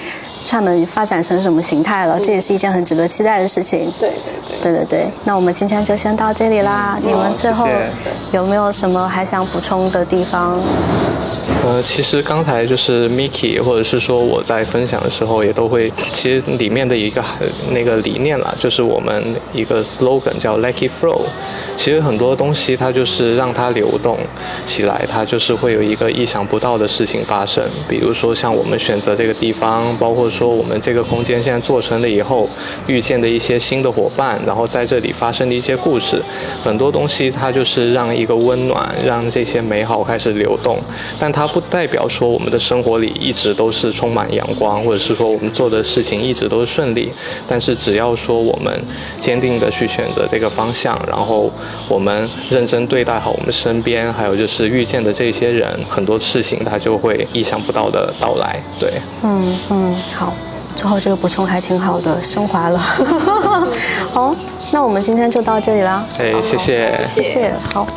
[0.45, 2.19] 串门发展成什么形态了？
[2.19, 3.91] 这也是一件很值得期待的事情。
[3.99, 5.07] 对对对，对对对。
[5.25, 6.97] 那我们今天就先到这里啦。
[7.03, 7.67] 你们最后
[8.31, 10.61] 有没有什么还想补充的地方？
[11.65, 17.23] 呃，其实刚才就是 Miki，或者是说我在分享的时候，也都会，其实里面的一个
[17.71, 21.21] 那个理念啦，就是我们一个 slogan 叫 Lucky flow。
[21.75, 24.15] 其实很多东西它就是让它流动
[24.67, 27.67] 起来，它就是会有一个意想不到的事情发生。
[27.89, 32.47] 比如说像我们选择这个地方，包括说我们这个空间现在做成了以后，
[32.85, 36.21] 遇见的一些新的伙伴，然后在这里发生的一些故事，
[36.63, 40.77] 很多东西它就是让一个温暖，让这些美好开始流动，
[41.17, 41.49] 但它。
[41.55, 47.09] 不代表说我们的生活里一直都是充满阳光，或者是说我们做的事情一直都是顺利。
[47.47, 48.77] 但是只要说我们
[49.21, 51.49] 坚定的去选择这个方向，然后
[51.87, 58.59] 我们认真对待好我们身边，还有就是遇见的这些人，很多事情它就会意想不到的到来。
[58.77, 58.91] 对，
[59.23, 60.33] 嗯嗯，好，
[60.75, 62.77] 最后这个补充还挺好的，升华了。
[64.11, 64.35] 好，
[64.71, 66.05] 那我们今天就到这里啦。
[66.19, 67.87] 哎，谢谢，谢谢，好。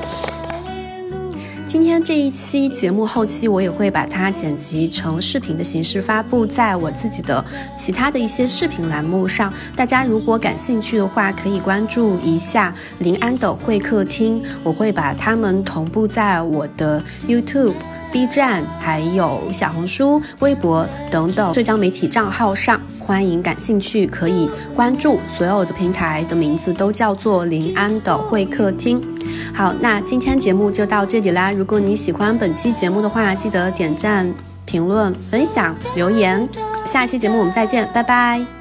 [1.69, 7.45] 今天这一期节目后期，我也会把它剪辑成视频的形式发布在我自己的
[7.77, 9.53] 其他的一些视频栏目上。
[9.77, 17.75] 大家如果感兴趣的话，可以关注一下临安的会客厅，我会把它们同步在我的 YouTube。
[18.11, 25.21] B 站、还有小红书、微博等等社交媒体账号上，欢迎感兴趣可以关注。
[25.37, 28.99] 所有的平台的名字都叫做临安的会客厅。
[29.55, 31.53] 好，那今天节目就到这里啦。
[31.53, 34.33] 如果你喜欢本期节目的话，记得点赞、
[34.65, 36.49] 评论、分享、留言。
[36.85, 38.58] 下一期节目我们再见，拜拜。